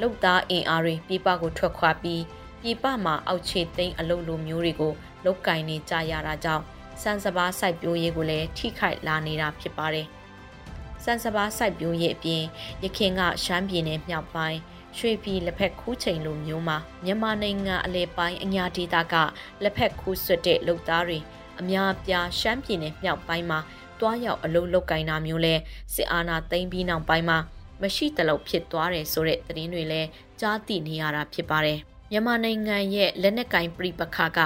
[0.00, 2.22] လုတ်သားအင်အားတွေပြည်ပကိုထွက်ခွာပြီး
[2.62, 4.92] ပြည်ပမှာအောက်ခြေသိမ်းအလုံးလိုမျိုးတွေကို
[5.24, 6.64] လုတ်ကင်နေကြရတာကြောင့်
[7.02, 10.06] စံစပါးစိုက်ပျိုးရေးကိုလည်းထိခိုက်လာနေတာဖြစ်ပါတယ်။
[11.04, 12.42] စံစပါးစိုက်ပျိုးရေးအပြင်
[12.82, 14.58] ရခင်ကရှမ်းပြည်နယ်မြောက်ပိုင်း
[14.98, 19.14] ရွှေပြည်လက်ဖက်ခူးချိန်လိုမျိုးမှာမြန်မာနိုင်ငံအလဲပိုင်းအညာဒေသက
[19.62, 21.18] လက်ဖက်ခူးဆွတ်တဲ့လုပ်သားတွေ
[21.60, 23.58] အများပြားရှမ်းပြည်နယ်မြောက်ပိုင်းမှာ
[24.00, 25.54] တွားရောက်အလုပ်လုပ်ကိုင်တာမျိုးလဲ
[25.94, 27.38] စစ်အာဏာသိမ်းပြီးနောက်ပိုင်းမှာ
[27.84, 30.08] မရှိတလို့ဖြစ်သွားတယ်ဆိုတဲ့သတင်းတွေလည်း
[30.40, 31.78] ကြားသိနေရတာဖြစ်ပါတယ်
[32.10, 34.38] မြန်မာနိုင်ငံရဲ့လက်နက်ကင်ပြိပခါက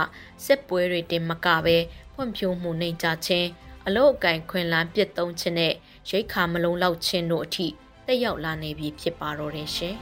[0.47, 1.77] စစ်ပွဲတွေတင်မကပဲ
[2.15, 3.49] ဖွံ့ဖြိုးမှုနှိမ်ချခြင်း
[3.87, 5.75] အလုတ်အကင်ခွင်လန်းပြစ်သုံးခြင်းနဲ့
[6.11, 7.67] ရိတ်ခါမလုံးလောက်ခြင်းတို့အထိ
[8.07, 9.97] တက်ရောက်လာနေပြီဖြစ်ပါတော့တယ်ရှင်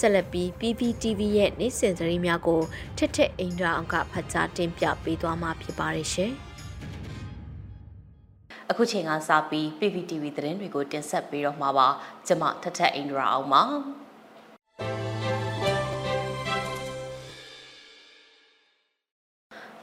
[0.00, 2.60] ဆက်လက်ပြီး PPTV ရဲ့နေ့စဉ်သတင်းများကို
[2.98, 6.32] ထက်ထက်အိန္ဒြာအောင်ကဖတ်ကြားတင်ပြပေးသွားမှာဖြစ်ပါတယ်ရှင်။
[8.70, 11.88] အခုချိန်ကစပြီး PPTV သတင်းတွေကိုတင်ဆက်ပေးတော့မှာပါ
[12.26, 13.62] ကျွန်မထထအိန္ဒြာအောင်ပါ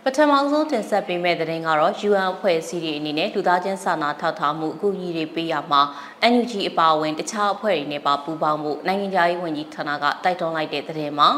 [0.10, 5.82] ပထမဆုံးတင်ဆက်ပေးမယ့်သတင်းကတော့ UN အဖွဲ့အစည်းတွေအနေနဲ့လူသားချင်းစာနာထောက်ထားမှုအကူအညီတွေပေးရမှာ
[6.32, 11.30] NUG အပါအဝင်တခြားအဖွဲ့တွေနဲ့ပါပူးပေါင်းမှုနိုင်ငံခြားရေးဝန်ကြီးဌာနကတိုက်တွန်းလိုက်တဲ့သတင်းမှာ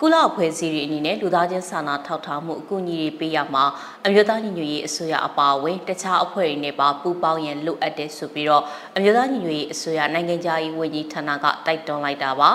[0.00, 3.64] ကူကုလအဖွဲ့အစည်းတွေအနေနဲ့လူသားချင်းစာနာထောက်ထားမှုအကူအညီတွေပေးရမှာ
[4.06, 8.62] အမျိုးသားညီညွတ်ရေးအစိုးရအပါအဝင်တခြားအဖွဲ့တွေနဲ့ပါပူးပေါင်းရန်လိုအပ်တယ်ဆိုပြီးတော့
[8.96, 12.52] အမျိုးသားညီညွတ်ရေးအစိုးရနိုင်ငံခြားရေးဝန်ကြီးဌာနကတိုက်တွန်းလိုက်တာပါ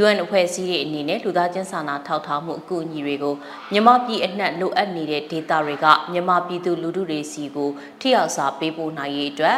[0.00, 3.34] UN အဖွဲ့အစည်းတွေအနေနဲ့လူသားချင်းစာနာထောက်ထားမှုအကူအညီတွေကို
[3.72, 9.56] မြန်မာပြည်အနှံ့လိုအပ်နေတဲ့ဒေသတွေကမြန်မာပြည်သူလူထုတွေစီကိုထိရောက်စွာပေးပို့နိုင်ရေးအတွက်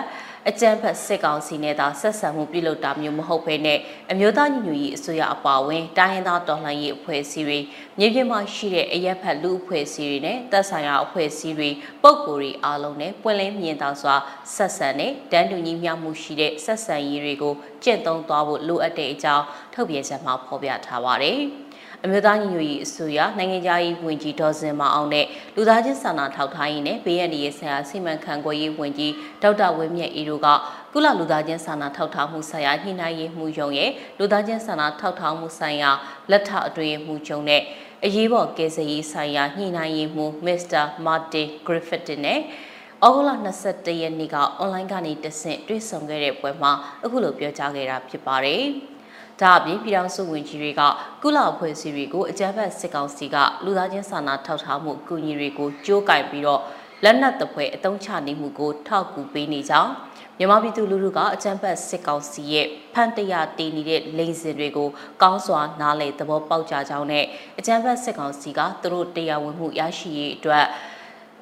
[0.50, 3.78] အကြံဖတ်စစ်ကောင်စီနဲ့သာဆက်ဆံမှုပြုလုပ်တာမျိုးမဟုတ်ဘဲနဲ့
[4.11, 7.59] အမျိုးသားညီညွတ်ရေးအစိုးရအပါအဝင်တိုင်းရင်းသားတော်လှန်ရေးအဖွဲ့အစည်းတွေ
[7.98, 11.70] မြေပြင်မှာရှိတဲ့အရက်ဖတ်လူအဖွဲ့အစည်းတွေနဲ့တပ်ဆိုင်ရာအဖွဲ့အစည်းတွေ
[12.02, 14.14] ပုံကိုယ်တွေအားလုံးနဲ့ပွင့်လင်းမြင်သာစွာ
[14.54, 17.54] ဆက်ဆံတဲ့တန်းတူညီမျှမှုရှိတဲ့ဆက်ဆံရေးတွေကို
[17.85, 21.40] ကျင့်သုံးသွားဖို့လိုအပ်တဲ့အကြောင်းထုတ်ပြန်ချက်မှာဖော်ပြထားပါတယ်။
[22.07, 29.12] အမျိုးသားညီညွတ်ရေးအစိုးရနိုင်ငံခြားရေးဝန်ကြီးဒေါ်စင်မအောင်နဲ့လူသားချင်းစာနာထောက်ထားရေးနဲ့ဘေးရန်ရေးဆိုင်ရာစီမံခန့်ခွဲရေးဝန်ကြီး
[29.43, 30.49] ဒေါက်တာဝင်းမြတ်အေတို့က
[30.93, 35.90] ကုလလူသားချင်းစာနာထောက်ထားမှုဆိုင်ရာညှိနှိုင်းရေးမှူးရုံးရဲ့လူသားချင်းစာနာထောက်ထားမှုဆိုင်ရာ
[36.31, 37.62] လက်ထအတွင်းမှူးချုပ်နဲ့
[38.05, 43.31] အရေးပေါ်ကယ်ဆယ်ရေးဆိုင်ရာညှိနှိုင်းရေးမှူးမစ္စတာမာတင်ဂရစ်ဖစ်တင်နဲ့ဩဂုတ်လ
[43.67, 46.73] 22ရက်နေ့ကအွန်လိုင်းကနေတဆင့်တွေ့ဆုံခဲ့တဲ့ပွဲမှာ
[47.05, 48.64] အခုလိုပြောကြားခဲ့တာဖြစ်ပါတယ်။
[49.40, 50.83] ဒါအပြင်ပြည်ထောင်စုဝန်ကြီးတွေက
[51.23, 56.61] ကုလအဖွဲ့အစည်းတွေကိုအကြမ်းဖက်စစ်ကောင်စီကလူသားချင်းစာနာထောက်ထားမှုအကူအညီတွေကိုကြိုးကင်ပြီးတော့
[57.05, 59.92] လက်နက်တပွဲအုံချနေမှုကိုထောက်ကူပေးနေကြောင်း
[60.38, 64.88] မြန်မာပြည်သူလူထုကအကြမ်းဖက်စစ်ကောင်စီရဲ့ဖန်တရားတည်နေတဲ့လိန်စင်တွေကို
[65.23, 67.25] ကောင်းစွာနားလည်သဘောပေါက်ကြကြောင်းနဲ့
[67.59, 70.66] အကြမ်းဖက်စစ်ကောင်စီကသူတို့တရားဝင်မှုရရှိရေးအတွက်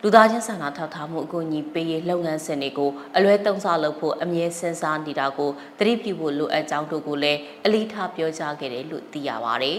[0.04, 9.74] လူသားချင်းစာနာထောက်ထားမှုအကူအညီပေးရေးလုပ်ငန်းစဉ်တွေကိုအလွဲသုံးစားလုပ်ဖို့အမြဲစဉ်းစားနေတာကိုသတိပြုဖို့လိုအပ်ကြောင်းတို့ကိုလည်းအလေးထားပြောကြားခဲ့တယ်လို့သိရပါဗျ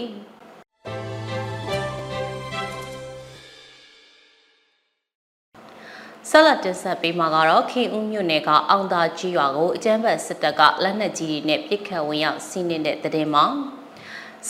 [6.30, 13.44] ဆက်လက်တင်ဆက်ပေးမှာကတော့ခင်ဦးမြို့နယ်ကအောင်သာကြီးရွာကိုအကြမ်းဖက်စစ်တပ်ကလက်နက်ကြီးတွေနဲ့ပစ်ခတ်ဝင်ရောက်စီးနင်းတဲ့တဲ့တင်မှာ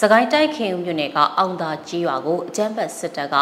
[0.01, 3.37] စကိုင်းတိုင်းခင်ဦးမြို့နယ်ကအောင်သာကြီးရွာကိုအကြမ်းဖက်စစ်တပ်က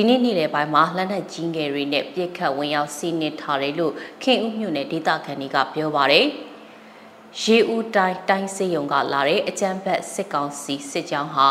[0.00, 6.26] ဒီနေ့နေ့လယ်ပိုင်းမှာလက်နက်ကြီးငယ်တွေနဲ့ပြစ်ခတ်ဝင်ရောက်စီးနင်းထားတယ်လို့ခင်ဦးမြို့နယ်ဒေသခံတွေကပြောပါတယ်။
[7.42, 11.46] ရေဦးတိုင်းတိုင်းစေယုံကလာတဲ့အကြမ်းဖက်စစ်ကောင်စီစစ်ကြောင်းဟာ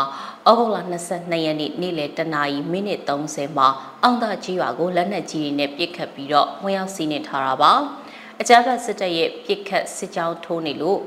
[0.48, 0.78] ဩဂုတ်လ
[1.10, 3.68] 22ရက်နေ့နေ့လယ်တနာရီမိနစ်30မှာ
[4.02, 7.72] အောင်သာကြီးရွာကိုလက်နက်ကြီးတွေနဲ့ပစ်ခတ်ပြီးတော့ဝင်ရောက်စီးနင်းထားတာပါ။
[8.40, 11.00] အကြမ်းဖက်စစ်တပ်ရဲ့ပစ်ခတ်စစ်ကြောင်းထိုးနေလို့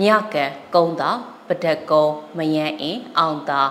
[0.00, 1.10] မြကန်ကုန်းသာ
[1.48, 3.62] ပဒက်ကုန်းမယန်းအင်းအောင်သာ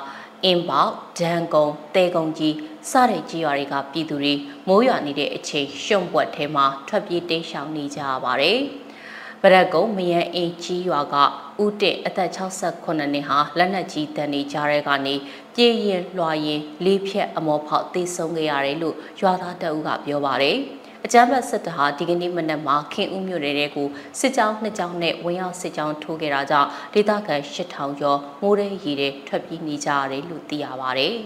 [0.46, 0.86] အင်းပေါ
[1.20, 2.56] ဒန်ကုန်းတဲကုန်းကြီး
[2.90, 4.34] စတဲ့ကြီးရွာတွေကပြည်သူတွေ
[4.68, 8.60] မိုးရွာနေတဲ့အချိန်ရှုံပွက်ထဲမှာထွက်ပြေးတိမ်းရှောင်နေကြရပါတယ်။
[9.42, 11.16] ဗရက်ကုန်းမယန်အင်းကြီးရွာက
[11.64, 15.16] ဦးတင့်အသက်68နှစ်ဟာလက်နက်ကြီးတန်နေကြတဲ့ကနေ
[15.56, 20.58] ပြေးရင်လွှာရင်လေးဖြက်အမောဖောက်သေဆုံးခဲ့ရတယ်လို့ရွာသားတအုပ်ကပြောပါတယ်။
[21.06, 23.88] အကြမ်းဖက်စစ်တပ်ဟာဒီကနေ့မနက်မှာခင်ဦးမြို့နယ်တဲကို
[24.20, 31.16] စစ်ကြောင်းနှစ်ကြောင်းနဲ့ဝင်ရောက်စစ်ကြောင်းထိုးခဲ့တာကြောင့်ဒေသခံ8000ကျော်မိုးရဲရီတွေထွက်ပြေးနေကြရတယ်လို့သိရပါတယ်။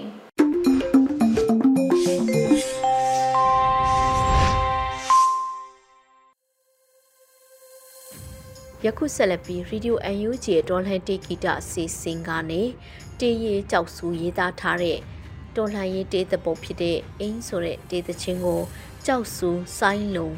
[8.86, 9.96] ယခုဆက်လက်ပြီး Radio
[10.28, 12.62] UNG ရဲ့တော်လှန်တေဂီတအစီအစဉ်ကနေ
[13.20, 15.00] တေးရီကြောက်စုရေးသားထားတဲ့
[15.56, 18.62] တော်လှန်ရေးတေးသပုတ်ဖြစ်တဲ့အင်းဆိုတဲ့တေးသချင်းကို
[19.10, 20.30] ကြောက်စုဆိုင်းလုံ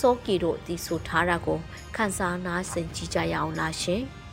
[0.00, 1.58] စောကီတို့တီးဆိုထားတာကို
[1.96, 4.04] ခန်းစားနားဆင်ကြကြရအောင်လားရှင်။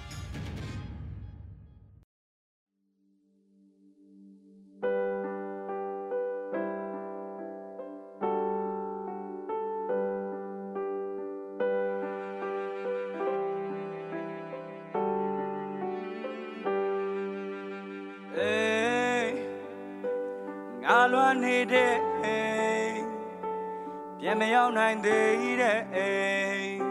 [24.26, 26.12] ရောက်နိုင်သေးတဲ့အိ
[26.60, 26.82] မ်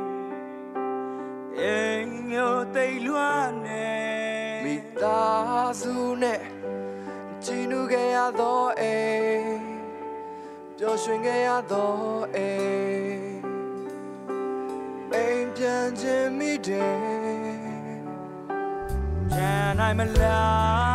[1.61, 3.91] အိမ်မျိုးသိလွှမ်းနေ
[4.65, 6.41] မိသားစုနဲ့
[7.45, 8.97] ကြည်နူခဲ့ရသောအိ
[9.37, 9.63] မ်
[10.77, 11.93] ပျော်ရွှင်ခဲ့ရသော
[12.35, 13.25] အိမ်
[15.13, 16.97] အိမ်ပြန်ခြင်းမိတယ်
[19.31, 20.92] ပြန်နိုင်မလား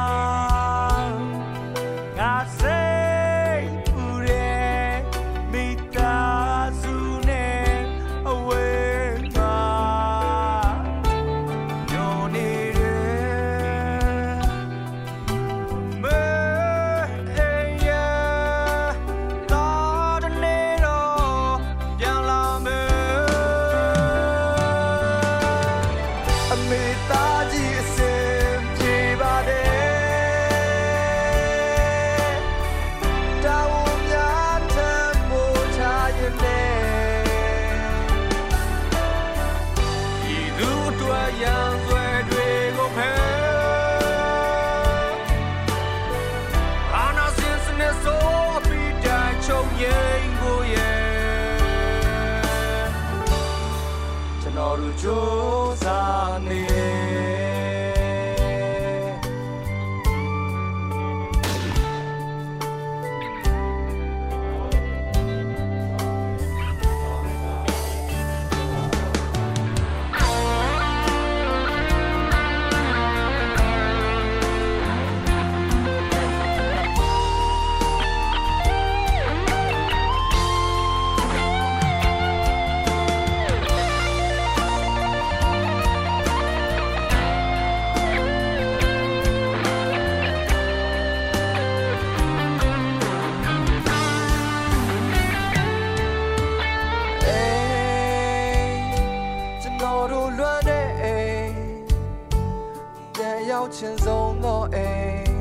[103.78, 105.34] ချင်းဆုံးသောအိမ်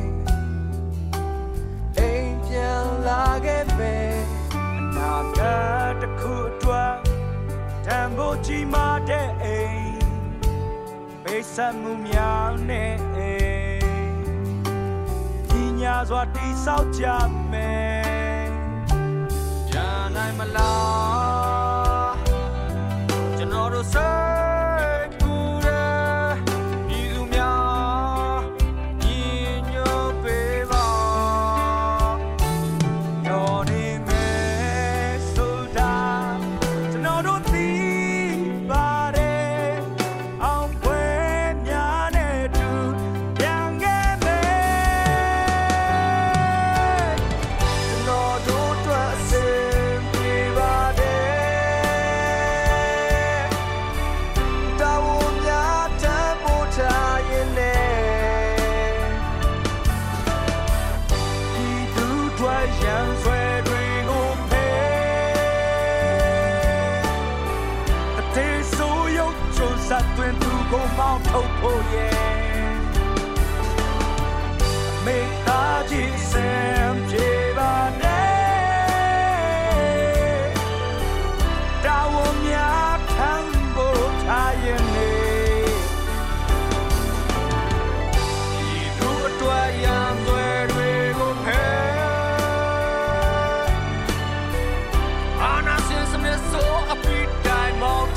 [1.99, 4.15] အိမ်ပြန်လာခဲ့မယ်
[4.55, 6.97] အနာဂတ်တစ်ခုအတွက်
[7.87, 9.97] တန်ဖို့ကြီးမားတဲ့အိမ်
[11.23, 14.21] ပိတ်ဆက်မှုများနဲ့အိမ်
[15.49, 17.05] ဒီညာစွာတိဆောက်ကြ
[17.53, 18.49] မယ်
[19.71, 20.96] ကြာနိုင်မလား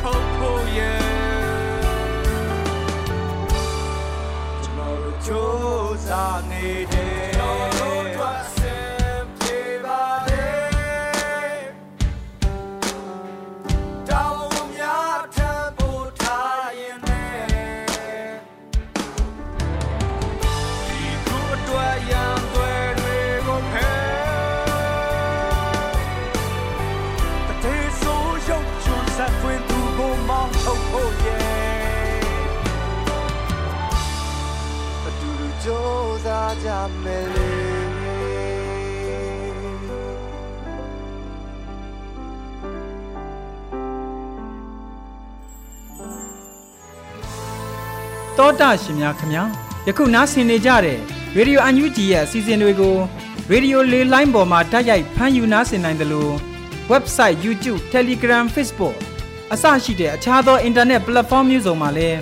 [0.02, 0.20] တော
[6.10, 6.99] တာ
[48.84, 49.44] ရှင်များခင်ဗျာ
[49.88, 50.98] ယခုနားဆင်နေကြတဲ့
[51.36, 52.96] ရေဒီယိုအန်ယူဂျီရဲ့အစီအစဉ်တွေကို
[53.52, 56.34] ရေဒီယိုလေးလိုင်းပေါ်မှာတိုက်ရိုက်ဖမ်းယူနားဆင်နိုင်တယ်လို့
[56.92, 58.96] website YouTube Telegram Facebook
[59.54, 62.20] အစရှိတဲ့အခြားသော internet platform မျိုးစုံမှာလည်း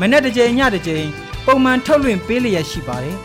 [0.00, 1.06] မနေ့တစ်ကြိမ်ညတစ်ကြိမ်
[1.46, 3.16] ပုံမှန်ထုတ်လွှင့်ပေးလျက်ရှိပါတယ်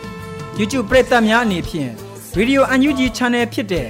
[0.59, 1.91] YouTube ပရိသတ်များအနေဖြင့်
[2.37, 3.89] Radio UNG Channel ဖြစ်တဲ့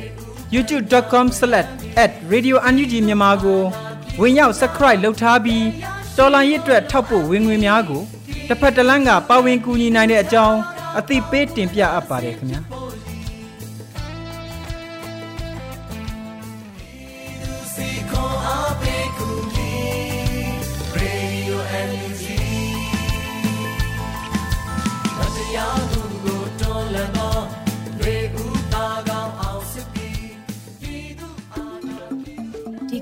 [0.55, 3.61] youtube.com/radiounug မြန်မာကို
[4.21, 5.65] ဝင်ရောက် subscribe လုပ်ထားပြီး
[6.17, 8.03] တော်လိုင်းရစ်အတွက်ထောက်ပို့ဝင်ငွေများကို
[8.47, 10.57] တစ်ဖက်တစ်လမ်းကပါဝင်ကူညီနိုင်တဲ့အကြောင်း
[10.99, 12.59] အသိပေးတင်ပြအပ်ပါတယ်ခင်ဗျာ